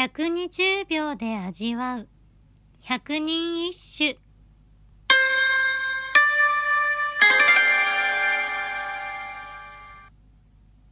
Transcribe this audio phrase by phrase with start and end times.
[0.00, 2.08] 120秒で味わう。
[2.80, 4.18] 百人一首。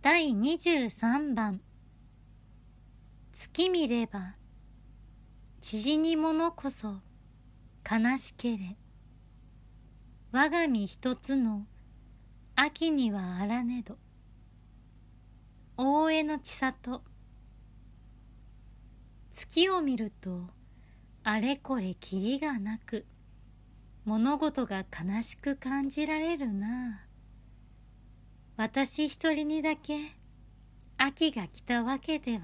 [0.02, 1.62] 第23番。
[3.32, 4.34] 月見れば
[5.62, 6.96] 縮に物こそ
[7.90, 8.76] 悲しけれ。
[10.32, 11.64] 我が身一つの
[12.56, 13.96] 秋にはあらねど。
[15.78, 17.02] 大江の千里。
[19.38, 20.48] 月を見ると
[21.22, 23.06] あれこれきりがなく
[24.04, 27.04] 物事が悲しく感じられるな。
[28.56, 29.98] 私一人にだけ
[30.96, 32.40] 秋が来たわけでは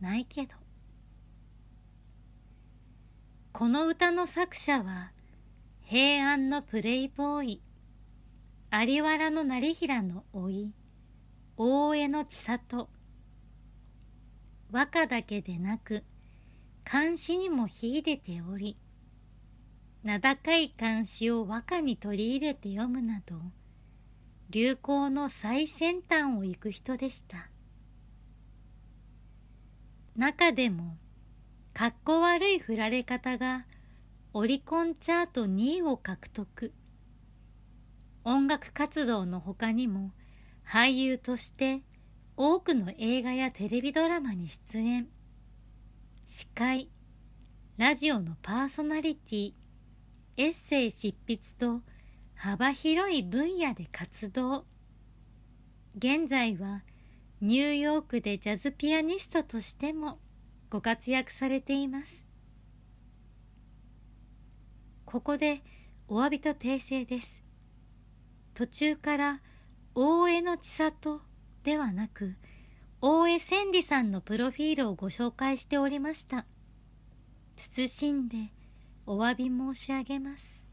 [0.00, 0.54] ないけど。
[3.52, 5.10] この歌の作者は
[5.80, 7.62] 平安のプレイボーイ。
[8.70, 10.72] 有原の成平の老い
[11.56, 12.88] 大江の千里。
[14.70, 16.04] 和歌だけでなく
[16.88, 18.76] 漢詩にも秀でており
[20.04, 23.34] 名高い漢詩を和歌に取り入れて読むなど
[24.50, 27.50] 流行の最先端を行く人でした。
[30.14, 30.96] 中でも
[31.74, 33.66] かっこ悪い振られ方が
[34.32, 36.72] オリコンチャート2位を獲得。
[38.22, 40.12] 音楽活動の他にも
[40.64, 41.80] 俳優として
[42.36, 45.08] 多くの映画やテレビドラマに出演。
[46.28, 46.90] 司会
[47.76, 49.52] ラジオのパーソナリティ
[50.36, 51.82] エッセイ執筆と
[52.34, 54.64] 幅広い分野で活動。
[55.96, 56.82] 現在は
[57.40, 60.18] ニューヨークでジャズピアニストとしても
[60.68, 62.24] ご活躍されています。
[65.04, 65.62] ここで
[66.08, 67.40] お詫びと訂正です。
[68.54, 69.42] 途中から
[69.94, 71.20] 大江の千里
[71.62, 72.34] ではなく
[73.02, 76.46] 大江千里さんのプロフィールをご紹介しておりました。
[77.56, 78.36] 謹んで
[79.04, 80.65] お詫び申し上げます。